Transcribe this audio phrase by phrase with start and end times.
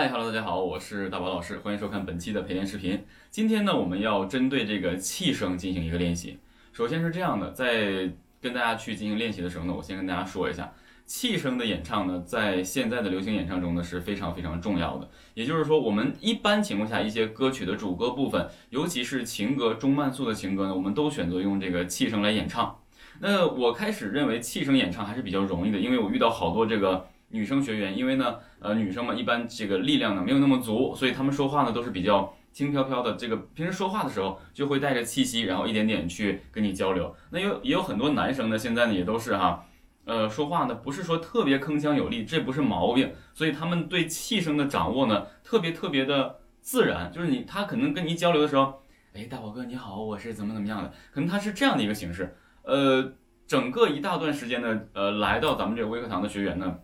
[0.00, 3.04] 嗨哈喽，大家好，我是大宝老师，欢迎收看本期的陪练视频。
[3.30, 6.38] 今天呢，我们要针对这个气声进行一个练习。
[6.72, 8.10] 首先是这样的，在
[8.40, 10.72] 跟大家去进行练习的时候呢，我先跟大家说一下，
[11.04, 15.06] 气声的演唱呢，在现在的流行演唱中呢是非常非常重要的。
[15.34, 22.74] 也就是说，我们一般情况下一些歌曲的主歌部分，尤其是情歌中慢速的情歌呢，我们都选择用这个气声来演唱。
[23.18, 33.14] 那我开始认为气声演唱还是比较容易的，因为我遇到好多这个女生学员，因为呢，呃，女生嘛一般这个力量呢没有那么足，所以她们说话呢都是比较轻飘飘的。
[33.14, 37.14] 这个平时说话的时候就会带着气息，然后一点点去跟你交流。
[37.30, 39.64] 那有也有很多男生呢，现在呢也都是哈，
[40.04, 48.82] 呃，说话呢不是说特别铿锵有力，这不是毛病，所以他们对气声的掌握呢特别特别的自然，就是你他可能跟你交流的时候，
[49.14, 52.36] 哎，大宝哥你好，我是怎么怎么样的，可能他是这样的一个形式。
[52.62, 53.12] 呃，
[53.46, 56.76] 整个一大段时间呢，呃，来到咱们这个微课堂的学员呢，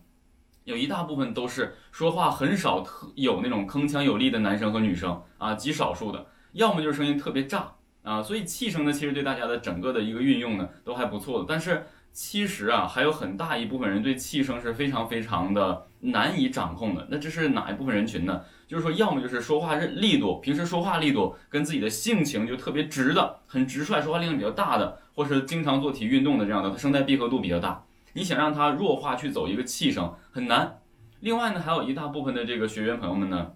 [0.67, 7.73] 有一大部分都是说话很少特有那种铿锵有力的男生和女生啊，极少数的，要么就是声音特别炸
[8.03, 11.47] 啊，所以气声呢，其实对大家的整个的一个运用呢，都还不错的。
[11.49, 17.07] 但是其实啊，还有很大一部分人对气声是非常非常的难以掌控的。
[17.09, 18.43] 那这是哪一部分人群呢？
[18.67, 24.99] 就是说，要么就是说话是力度，平时说话力度跟自己的性情就特别直的，很直率，说话力量比较大的。
[25.15, 27.83] 或是经常做体育运动的这样的，他声带闭合度比较大，
[28.17, 30.81] 你想让他弱化去走一个气声很难。
[31.21, 33.53] 另外呢，还有一大部分的这个学员朋友们呢，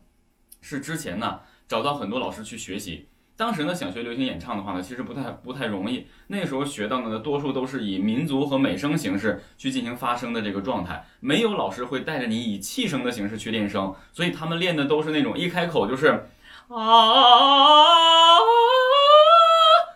[0.60, 6.06] 是之前呢找到很多老师去学习，当时呢想学流行演唱的话呢，其实不太不太容易。
[6.26, 16.26] 那时候学到的呢，多数都是以民族和美声形式去进行发声的这个状态，没有老师会带着你以气声的形式去练声，所以他们练的都是那种一开口就是
[16.68, 16.76] 啊。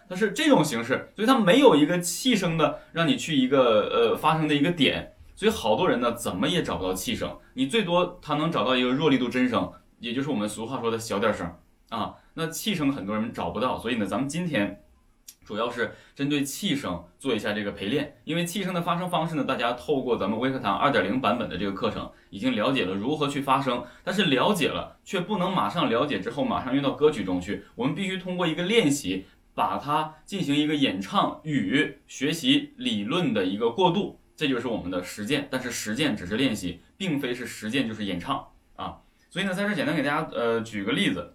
[0.09, 11.51] 它是这种形式，所以它没有一个气声的让你去一个呃发声的一个点，所以好多人呢怎么也找不到气声，你最多他能找到一个弱力度真声，也就是我们俗话说的小点声
[11.89, 12.15] 啊。
[12.35, 14.83] 那气声很多人找不到，所以呢咱们今天
[15.45, 29.27] 主要是针对气声做一下这个陪练，因为气声的发声方式呢，大家透过咱们微课堂二点零版本的这个课程已经了解了如何去发声，但是了解了却不能马上了解之后马上用到歌曲中去，我们必须通过一个练习。
[29.55, 35.47] 把它进行一个演唱与学习理论的一个过渡，这就是我们的实践。
[35.51, 38.97] 但是实践只是练习，并非是实践就是演唱啊。
[39.31, 41.35] 所以呢，在这简单给大家呃举个例子，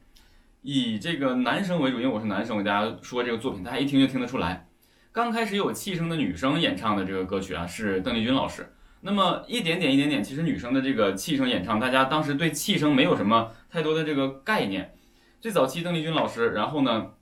[0.62, 4.68] 以这个男生为主，因为我是男生，我给大家说这个作品，大家一听就听得出来。
[5.12, 8.74] 刚开始有气声的女生演唱的这个歌曲啊，是邓丽君老师。
[9.02, 14.94] 那么一点点一点点，其实女生的这个气声演唱，大家当时对气声没有什么太多的这个概念。
[15.40, 17.14] 最早期邓丽君老师，然后呢？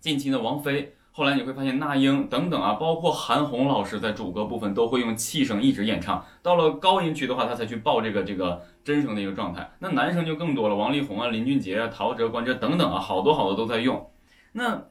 [0.00, 9.70] 近期的王菲，后来你会发现那英等等啊，包括韩红老师在主歌部分都会用气声一直演唱，到了高音区的话，他才去报这个这个真声的一个状态。
[9.80, 14.10] 那男生就更多了，王力宏啊、林俊杰啊、陶喆、关喆等等啊，好多好多都在用。
[14.52, 14.84] 那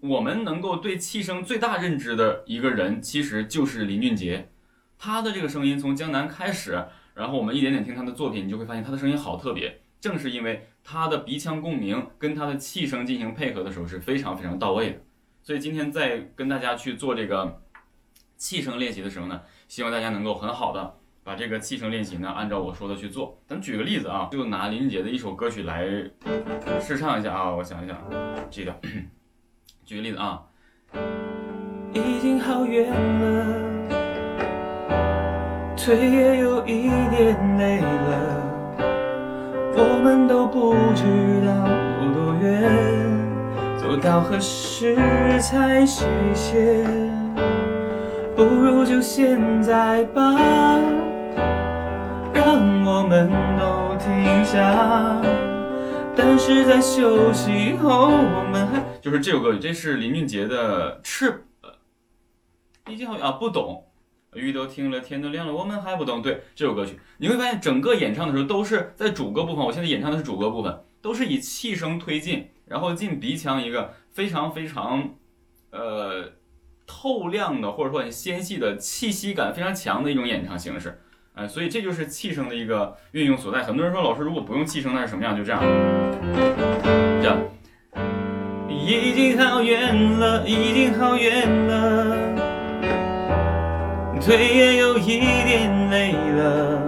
[0.00, 4.48] 我们能够对气声最大认知的一个人，其实就是林俊杰。
[4.98, 9.82] 他的这个声音从江南开始，然后我们一点点听他的作品，你就会发现他的声音好特别。
[10.04, 15.00] 正是因为他的鼻腔共鸣跟他的气声进行配合的时候是非常非常到位的，
[15.42, 17.62] 所以今天在跟大家去做这个
[18.36, 23.40] 气声练习的时候呢，希望大家能够很好的把这个气声练习呢按照我说的去做。
[23.46, 25.86] 咱举个例子啊，就拿林俊杰的一首歌曲来
[26.78, 27.98] 试唱一下啊，我想一想，
[28.50, 28.78] 记得，
[29.86, 30.44] 举个例子啊，
[31.94, 33.88] 已经好远了，
[35.78, 38.43] 腿也有一点累了。
[40.04, 41.02] 我们都不知
[41.46, 42.70] 道路多远，
[43.78, 44.94] 走到何时
[45.40, 46.04] 才实
[46.34, 46.84] 现？
[48.36, 50.20] 不如就现在吧，
[52.34, 55.22] 让我们都停下。
[56.14, 61.30] 但是在休息后，我们还就是这首歌，这是林俊杰的《翅》。
[62.92, 63.86] 已经好啊，不懂。
[64.34, 66.20] 雨都停了，天都亮了，我们还不懂。
[66.22, 69.64] 对这首歌曲，你会发现整个演唱的时候都是在主歌部分。
[69.64, 75.10] 我现在演唱的是主歌部分，都是以气声推进，然后进鼻腔一个非常非常
[75.70, 76.32] 呃
[76.86, 81.00] 透亮的或者说很纤细的气息感非常强的一种演唱形式。
[81.34, 83.62] 哎，所以这就是气声的一个运用所在。
[83.62, 85.36] 很多人说老师如果不用气声那是什么样？
[85.36, 85.60] 就这样，
[87.20, 87.38] 这样。
[88.68, 92.33] 已经好远了，已经好远了。
[94.24, 96.80] 腿也有一点累了，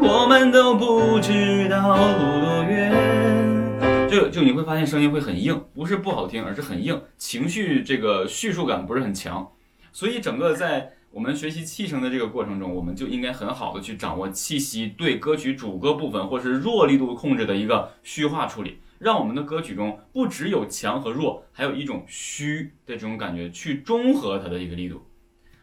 [0.00, 4.08] 我们都不知道多远。
[4.08, 9.50] 就就你会发现声音会很硬，不是不好听，而是很硬，情绪这个叙述感不是很强。
[9.92, 25.02] 所以整个在我们学习气声的这个过程中，我们就应该很好的去掌握气息对歌曲主歌部分或是弱力度控制的一个虚化处理，让我们的歌曲中不只有强和弱，还有一种虚的这种感觉，去中和它的一个力度。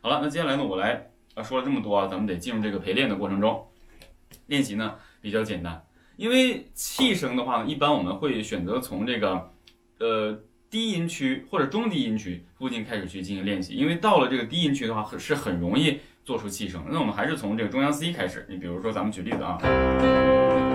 [0.02, 3.66] 好了，那接下来呢，我来啊说了这么多啊，咱们得进入这个陪练的过程中。
[4.48, 5.86] 练习呢比较简单，
[6.16, 9.52] 因为气声的话呢，一般我们会选择从这个
[10.00, 10.40] 呃。
[10.72, 16.86] 低音区或者中低音区附近开始去进行练习，因为到了这个低音区的话，很是很容易做出气声。
[16.92, 18.46] 那我们还是从这个中央 C 开始。
[18.48, 20.69] 你比如说，咱们举例子啊，啊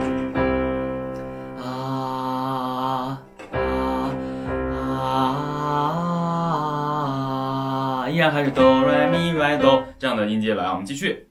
[8.31, 11.29] 还是哆来咪来哆这样的音阶来啊，我们继续。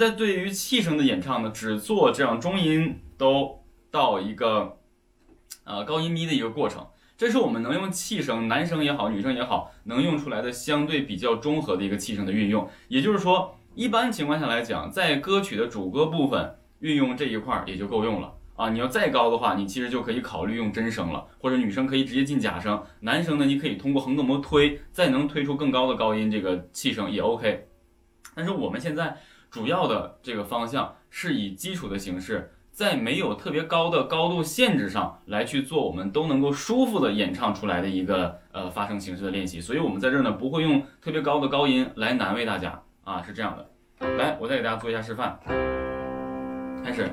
[0.00, 4.78] 在对于气声的演唱呢，只做这样中音都到一个
[5.64, 6.86] 呃高音咪的一个过程，
[7.18, 12.66] 这是我们能用气声，男生也好，女生也好，能用出来的相对比较中和的一个气声的运用。
[12.88, 16.56] 也就是说，一般情况下来讲，在歌曲的主歌部分。
[16.78, 18.70] 运用这一块儿也就够用了啊！
[18.70, 27.68] 你要再高的话，你其实就可以考虑用真声了，或者女生可以直接进假声，男生呢，你可以通过横膈膜推，再能推出更高的高音，这个气声也 OK。
[28.34, 29.14] 但是我们现在
[29.50, 39.60] 主要的这个方向是以基础的形式，在没有特别高的高度限制上来去做，我们都能够舒服的演唱出来的一个呃发声形式的练习。
[39.60, 44.16] 所以我们在这儿呢，不会用特别高的高音来难为大家啊，是这样的。
[44.16, 45.38] 来，我再给大家做一下示范。
[46.84, 47.10] 开始。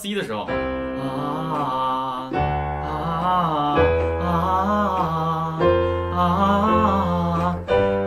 [0.00, 2.32] C 的时候，啊啊
[2.82, 3.76] 啊
[4.22, 4.26] 啊
[6.16, 6.18] 啊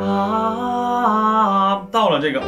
[0.01, 0.09] 啊
[1.05, 2.41] 啊，到了这个，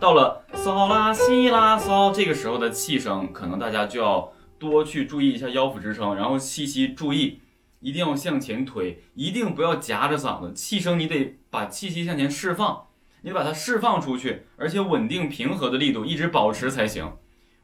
[0.00, 7.40] 到了嗦啦西啦嗦，这个时候的气声，可能大家就要多去注意一下腰腹支撑，然后气息注意。
[7.78, 12.86] 一定要向前推，一定不要夹着嗓子，气声你得把气息向前释放，
[13.22, 17.12] 你把它释放出去，而且稳定平和的力度一直保持才行。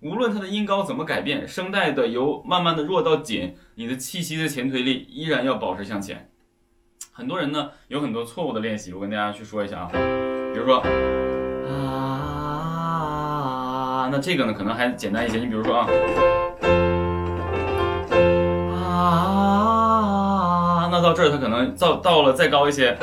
[0.04, 6.28] 无论它的音高怎么改变，声带的由慢慢的弱到紧，你的气息的前推力依然要保持向前。
[7.10, 9.88] 很多人呢有很多错误的练习，我跟大家去说一下啊，
[10.52, 10.76] 比如说
[11.70, 12.90] 啊，
[14.12, 15.88] 那这个呢可能还简单一些，你比如说啊
[18.74, 20.88] 啊。
[20.92, 22.94] 那到这儿，它可能到到了再高一些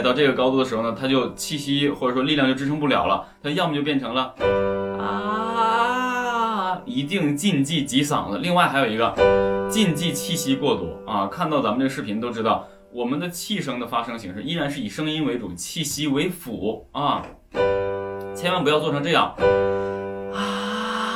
[0.00, 4.32] 到这个高度的时候呢，它就气息或者说力量就支撑不了了，它要么就变成了
[4.98, 8.38] 啊，一定禁忌挤嗓子。
[8.38, 9.12] 另外还有一个
[9.68, 11.26] 禁忌气息过多啊。
[11.26, 17.26] 看到咱们这个视频都知道，我们的气声的发声形式依然是以声音为主，气息为辅啊，
[18.34, 19.34] 千万不要做成这样
[20.34, 21.12] 啊，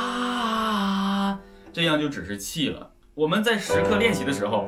[1.71, 2.89] 这样就只是气了。
[3.15, 4.65] 我们在时刻练习的时候，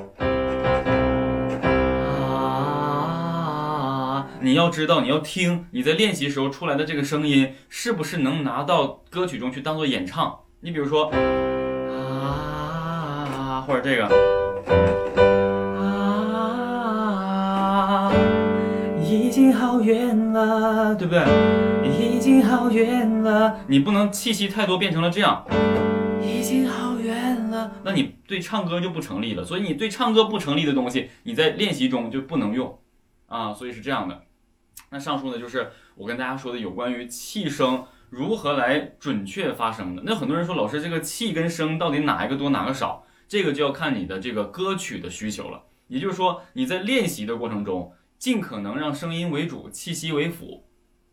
[4.42, 10.40] 你要知道，你要听你在练习时候出来的这个声音，是不是能拿到歌曲中去当做演唱？
[10.62, 11.12] 你比如说，
[11.92, 14.08] 啊，或者这个，
[16.38, 18.14] 啊，
[19.04, 21.22] 已经好远了，对不对？
[21.84, 25.46] 已经好远了，你不能气息太多变成了这样，
[26.22, 27.74] 已经好远了。
[27.84, 32.80] 那你对唱歌就不成立了，所以你对唱歌不成立的东西，你在练习中就不能用
[33.28, 34.24] 啊，所以是这样的。
[34.92, 40.02] 那上述呢，就是我跟大家说的有关于气声如何来准确发声的。
[40.06, 43.06] 那很多人说，老师这个气跟声到底哪一个多哪个少？
[43.28, 45.64] 这个就要看你的这个歌曲的需求了。
[45.88, 50.64] 也就是说，你在练习的过程中，尽可能让声音为主，气息为辅，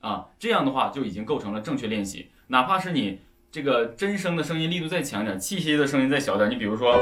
[0.01, 2.31] 啊，这样的话就已经构成了正确练习。
[2.49, 6.93] 哪怕是你这个真声的声音力度再强点，气息的声音再小点，你比如说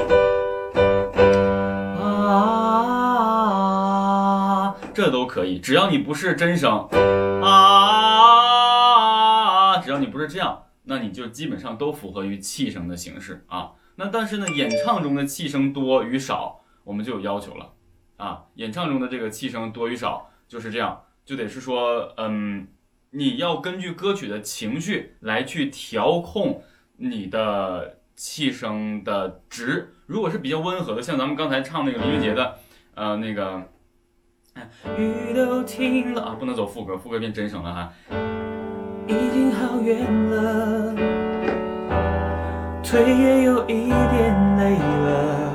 [2.01, 2.64] 啊，
[4.95, 6.87] 这都可以，只要你不是真声
[7.43, 8.17] 啊，
[9.79, 13.73] 只要你不是这样，那你就基本上都符合于气声的形式啊。
[13.97, 16.61] 那但是呢，演唱中的气声多与少。
[16.85, 17.73] 我们就有要求了，
[18.17, 22.67] 啊，演唱中的这个气声多与少就是这样，就得是说，嗯，
[23.09, 26.61] 你要根据歌曲的情绪来去调控
[26.97, 29.95] 你的气声的值。
[30.05, 32.59] 如果是比较温和的，像咱们刚才唱那个林俊杰的，
[32.93, 33.67] 呃，那个，
[34.97, 37.93] 雨都停了啊，不能走副歌，副歌变真声了哈。
[39.07, 40.95] 已经好远了，
[42.81, 45.51] 腿也有一点累了。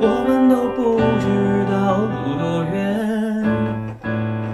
[0.00, 3.96] 我们都不知道路多远，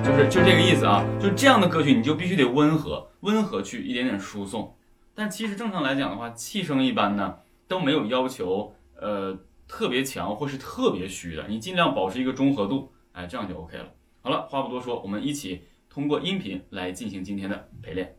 [0.05, 4.75] 就是就这个意思啊，就这样的歌曲你就必须得温和，温和去一点点输送。
[5.14, 7.35] 但其实正常来讲的话，气声一般呢
[7.67, 9.37] 都没有要求，呃，
[9.69, 13.87] 特别强或是特别虚的，你尽量保持一个中和度，哎，这样就 OK 了。
[14.23, 18.16] 好了，话不多说，我们一起通过音频来进行今天的陪练。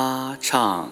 [0.00, 0.90] 啊，唱。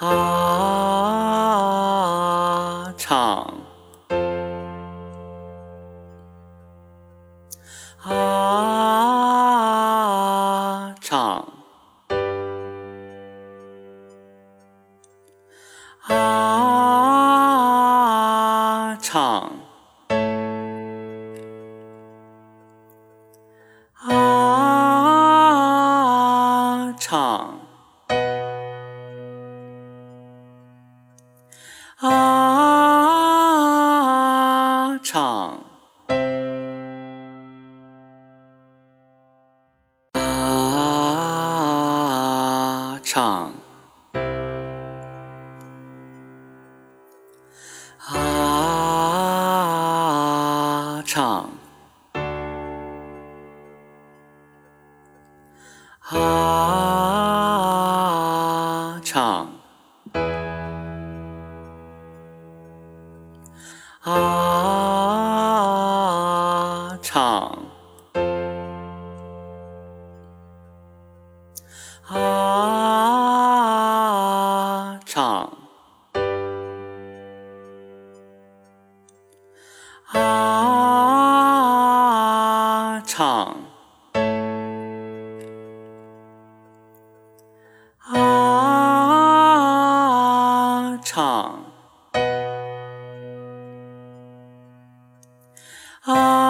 [0.00, 0.57] 啊，
[32.00, 32.37] 啊，
[64.08, 64.77] 啊，
[96.02, 96.47] 啊，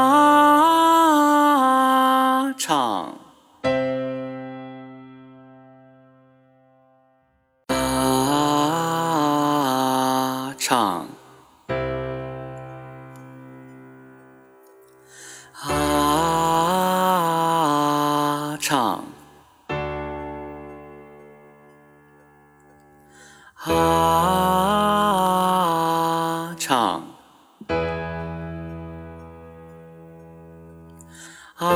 [31.59, 31.67] 啊，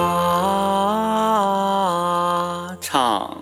[2.81, 3.42] 唱。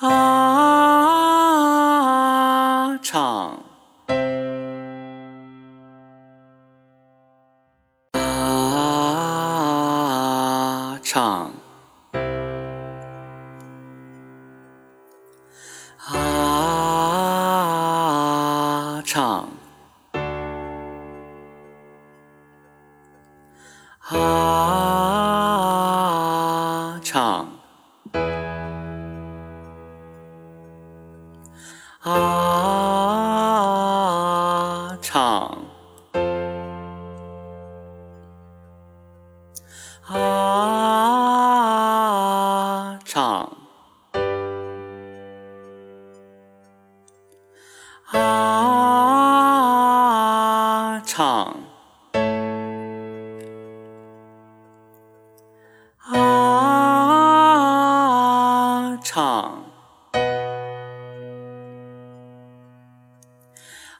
[0.00, 0.47] 啊，
[32.08, 32.77] 啊。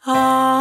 [0.09, 0.58] 啊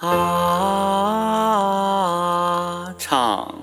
[0.00, 0.08] 啊
[2.96, 3.59] 唱，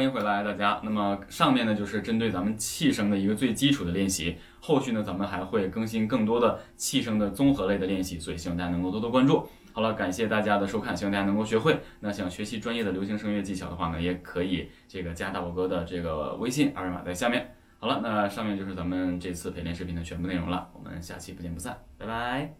[0.00, 0.80] 欢迎回来，大家。
[0.82, 4.34] 那么上面呢，就是针对咱们气声的一个最基础的练习。
[4.58, 9.46] 后续呢，咱们还会更新更多的气声的综合类的练习，所以希望大家能够多多关注。
[9.74, 11.78] 好了，感谢大家的收看，希望大家能够学会。
[12.00, 17.54] 那想学习专业的流行声乐技巧的话呢，也可以这个加大宝哥的这个微信，二维码在下面。
[17.78, 20.70] 好了，那上面就是咱们这次陪练视频的全部内容了。
[20.72, 22.54] 我们下期不见不散，拜拜。